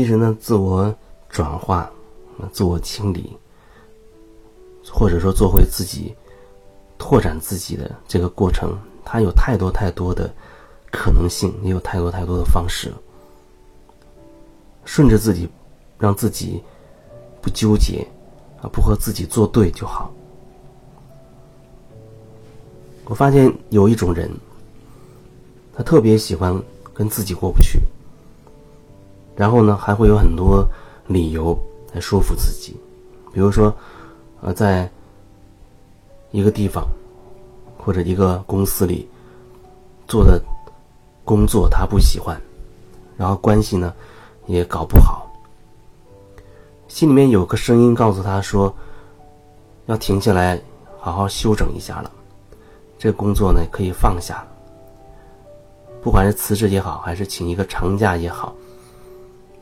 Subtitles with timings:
[0.00, 0.96] 其实呢，自我
[1.28, 1.92] 转化、
[2.50, 3.36] 自我清理，
[4.90, 6.14] 或者说做回自己、
[6.96, 10.32] 拓展自己的这个过程，它有太多太多的
[10.90, 12.90] 可能性，也有太多太多的方式。
[14.86, 15.46] 顺着自己，
[15.98, 16.62] 让自己
[17.42, 18.02] 不纠结
[18.62, 20.10] 啊，不和自己作对就好。
[23.04, 24.30] 我发现有一种人，
[25.76, 26.58] 他特别喜欢
[26.94, 27.78] 跟自己过不去。
[29.40, 30.68] 然后呢，还会有很多
[31.06, 31.58] 理由
[31.94, 32.76] 来说服自己，
[33.32, 33.74] 比如说，
[34.42, 34.86] 呃，在
[36.30, 36.86] 一个地方
[37.78, 39.08] 或者一个公司里
[40.06, 40.38] 做的
[41.24, 42.38] 工作他不喜欢，
[43.16, 43.94] 然后关系呢
[44.46, 45.26] 也搞不好，
[46.86, 48.70] 心里面有个声音告诉他说，
[49.86, 50.60] 要停下来
[50.98, 52.10] 好好休整一下了，
[52.98, 54.46] 这个工作呢可以放下，
[56.02, 58.52] 不管是辞职也好，还是请一个长假也好。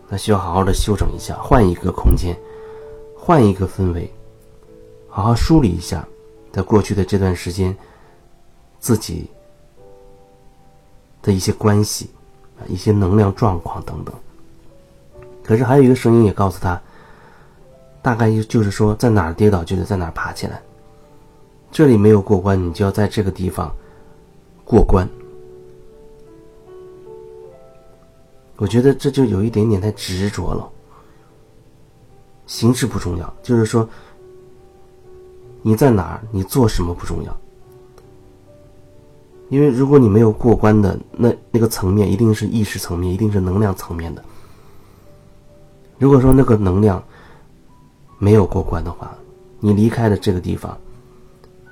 [0.09, 2.35] 那需要好好的休整一下，换一个空间，
[3.17, 4.11] 换一个氛围，
[5.09, 6.07] 好好梳理一下，
[6.51, 7.77] 在过去的这段时间，
[8.79, 9.29] 自己
[11.21, 12.11] 的一些关系，
[12.69, 14.15] 一些能量状况等等。
[15.45, 16.81] 可是还有一个声音也告诉他，
[18.01, 20.63] 大概就是说，在哪儿跌倒就得在哪儿爬起来，
[21.71, 23.75] 这里没有过关，你就要在这个地方
[24.65, 25.07] 过关。
[28.59, 30.69] 我觉得这就有一点点太执着了。
[32.47, 33.89] 形式不重要，就是说，
[35.63, 37.37] 你在哪儿，你做什么不重要。
[39.49, 44.23] 因为如果你没有过关的那那个层面，一定是意识层面，一定是能量层面的。
[45.99, 47.03] 如果说那个能量
[48.19, 49.17] 没有过关的话，
[49.61, 50.77] 你离开了这个地方，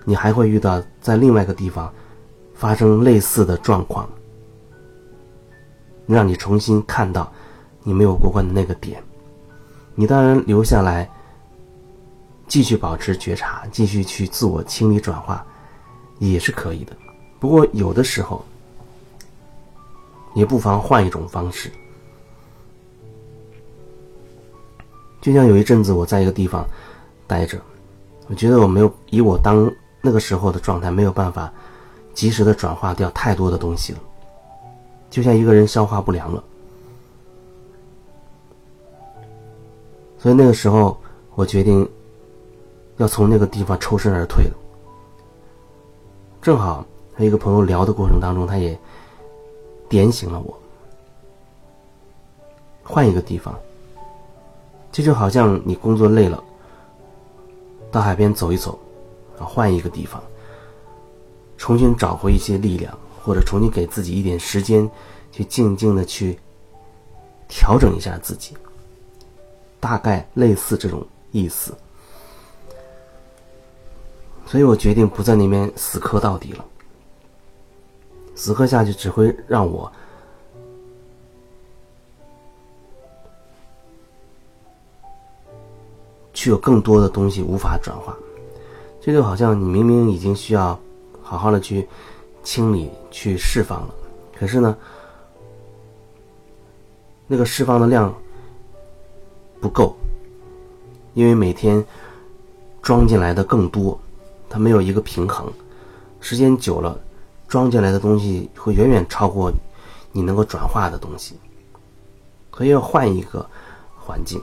[0.05, 1.93] 你还会遇到在另外一个地方
[2.55, 4.09] 发生类似的状况。
[6.15, 7.33] 让你重新看到
[7.83, 9.03] 你没有过关的那个点，
[9.95, 11.11] 你当然留下来，
[12.47, 15.45] 继续保持觉察，继续去自我清理转化，
[16.19, 16.97] 也是可以的。
[17.39, 18.45] 不过有的时候，
[20.35, 21.71] 也不妨换一种方式。
[25.21, 26.65] 就像有一阵子我在一个地方
[27.27, 27.61] 待着，
[28.29, 31.53] 我觉得我没有以我当那个时候的状态，没有办法
[32.15, 33.99] 及时的转化掉太多的东西了。
[35.09, 36.45] 就像一个人消化不良了，
[40.19, 40.97] 所以那个时候
[41.35, 41.89] 我决定
[42.99, 44.57] 要从那个地方抽身而退了。
[46.43, 46.85] 正好
[47.15, 48.79] 和一个朋友聊的过程当中，他也
[49.89, 50.57] 点醒了我，
[52.85, 53.55] 换一个地方。
[54.93, 56.43] 这就好像你工作累了，
[57.91, 58.79] 到海边走一走，
[59.39, 60.23] 啊，换一个地方，
[61.57, 62.97] 重新找回一些力量。
[63.27, 64.89] 或者重新给自己一点时间，
[65.33, 66.39] 去静静的去
[67.49, 68.57] 调整一下自己，
[69.81, 71.75] 大概类似这种意思。
[74.47, 76.65] 所以我决定不在那边死磕到底了，
[78.37, 79.91] 死磕下去只会让我
[86.33, 88.17] 去有更多的东西无法转化。
[89.01, 90.79] 这就好像你明明已经需要
[91.21, 91.89] 好好的去。
[92.47, 93.95] 清理去释放了，
[94.39, 94.79] 可是呢，
[97.27, 98.15] 那个释放的量
[99.61, 99.97] 不够，
[101.15, 101.85] 因为每天
[102.81, 103.99] 装进来的更多，
[104.49, 105.53] 它没有一个平衡，
[106.21, 106.97] 时间久了，
[107.49, 109.53] 装进来的东西会远远超过
[110.13, 111.35] 你能够转化的东西，
[112.57, 113.45] 所以要换一个
[113.99, 114.41] 环境，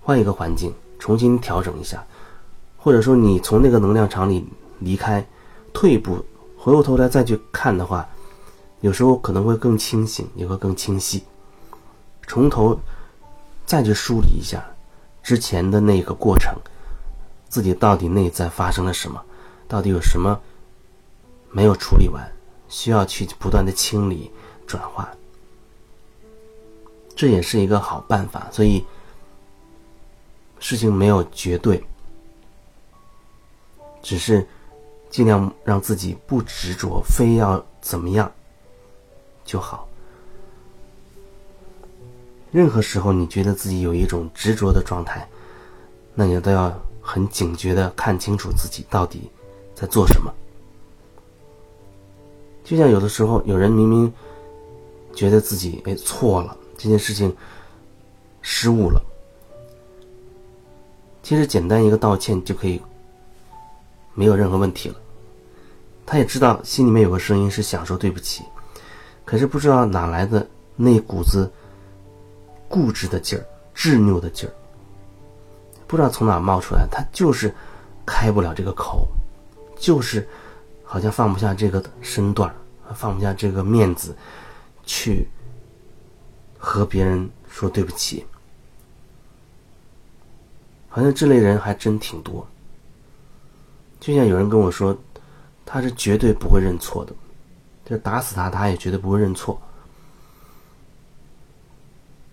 [0.00, 2.02] 换一个环境，重新调整一下，
[2.78, 4.48] 或者说你从那个能量场里
[4.78, 5.22] 离开。
[5.72, 6.24] 退一步，
[6.58, 8.08] 回过头来再去看的话，
[8.80, 11.24] 有时候可能会更清醒，也会更清晰。
[12.26, 12.78] 从头
[13.64, 14.64] 再去梳理一下
[15.22, 16.54] 之前的那个过程，
[17.48, 19.22] 自己到底内在发生了什么，
[19.66, 20.38] 到底有什么
[21.50, 22.30] 没有处理完，
[22.68, 24.30] 需要去不断的清理
[24.66, 25.08] 转化，
[27.16, 28.48] 这也是一个好办法。
[28.50, 28.84] 所以，
[30.58, 31.82] 事情没有绝对，
[34.02, 34.46] 只是。
[35.10, 38.30] 尽量让自己不执着，非要怎么样
[39.44, 39.86] 就好。
[42.52, 45.28] 任何时候你觉得自己有一种执着的状态，
[46.14, 49.30] 那你都要很警觉的看清楚自己到底
[49.74, 50.32] 在做什么。
[52.64, 54.12] 就像有的时候，有人明明
[55.12, 57.34] 觉得自己哎错了，这件事情
[58.42, 59.02] 失误了，
[61.22, 62.80] 其实简单一个道歉就可以。
[64.20, 64.96] 没有任何问题了。
[66.04, 68.44] 他也知道心里面有个声音是想说对不起，
[69.24, 70.46] 可是不知道哪来的
[70.76, 71.50] 那股子
[72.68, 74.52] 固执的劲儿、执拗的劲儿，
[75.86, 77.54] 不知道从哪冒出来，他就是
[78.04, 79.08] 开不了这个口，
[79.78, 80.28] 就是
[80.84, 82.54] 好像放不下这个身段
[82.94, 84.14] 放不下这个面子，
[84.84, 85.26] 去
[86.58, 88.26] 和别人说对不起。
[90.90, 92.46] 好像这类人还真挺多。
[94.00, 94.96] 就像有人跟我说，
[95.64, 97.12] 他是绝对不会认错的，
[97.84, 99.60] 就打死他，他也绝对不会认错。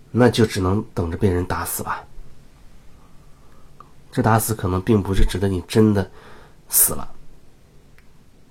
[0.09, 2.03] 那就只能等着被人打死吧。
[4.09, 6.09] 这打死可能并不是指的你真的
[6.69, 7.07] 死了，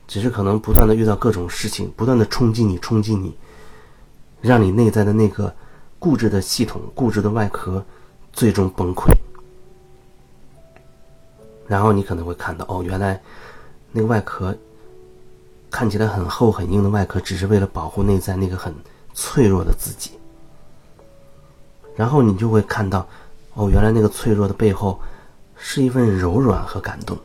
[0.07, 3.37] 只是可能不断的遇到各种事情，不断的冲击你，冲击你，
[4.41, 5.53] 让你内在的那个
[5.99, 7.85] 固执的系统、固执的外壳
[8.33, 9.11] 最终崩溃。
[11.67, 13.21] 然后你可能会看到，哦，原来
[13.93, 14.55] 那个外壳
[15.71, 18.75] 看起来很厚很硬的外壳，只是为了保护内在那个很
[19.15, 20.13] 脆弱的自己。
[21.97, 23.07] 然后你就会看到，
[23.55, 25.01] 哦，原来那个脆弱的背后
[25.57, 27.17] 是一份柔软和感动。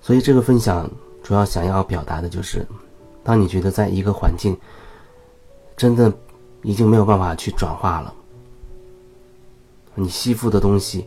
[0.00, 0.90] 所以这个分享
[1.22, 2.66] 主要想要表达的就是，
[3.22, 4.56] 当你觉得在一个环境
[5.76, 6.12] 真的
[6.62, 8.14] 已经没有办法去转化了。
[9.94, 11.06] 你吸附的东西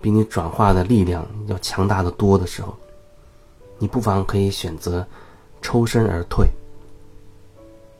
[0.00, 2.76] 比你转化的力量要强大的多的时候，
[3.78, 5.06] 你不妨可以选择
[5.60, 6.46] 抽身而退。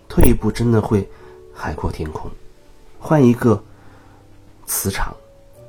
[0.09, 1.09] 退一步，真的会
[1.55, 2.31] 海阔天空。
[3.01, 3.61] 换一个
[4.67, 5.17] 磁场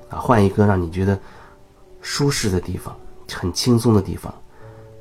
[0.10, 1.18] 啊，换一个让你觉得
[2.02, 2.96] 舒适的地方，
[3.32, 4.34] 很轻松的地方，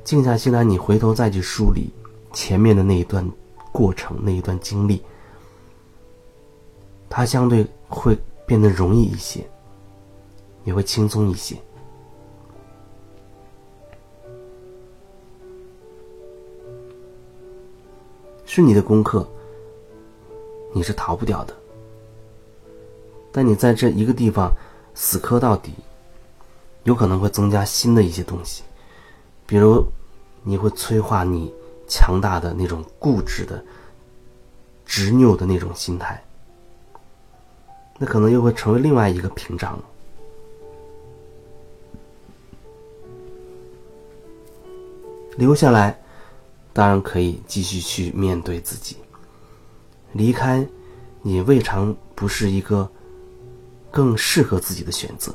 [0.03, 1.91] 静下心来，你回头再去梳理
[2.31, 3.29] 前面的那一段
[3.71, 5.01] 过程、那一段经历，
[7.09, 8.17] 它相对会。
[8.45, 9.41] 变得容易一些，
[10.65, 11.55] 也会轻松一些。
[18.45, 19.25] 是你的功课，
[20.73, 21.55] 你是逃不掉的。
[23.31, 24.51] 但你在这一个地方
[24.93, 25.71] 死磕到底，
[26.83, 28.61] 有可能会增加新的一些东西，
[29.45, 29.85] 比如
[30.43, 31.53] 你会催化你
[31.87, 33.63] 强大的那种固执的、
[34.85, 36.23] 执拗的那种心态。
[37.99, 39.79] 那可能又会成为另外一个屏障。
[45.37, 45.99] 留下来，
[46.73, 48.95] 当然可以继续去面对自己；
[50.11, 50.67] 离开，
[51.23, 52.87] 也未尝不是一个
[53.89, 55.33] 更适合自己的选择。